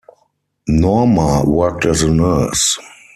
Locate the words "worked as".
1.45-2.01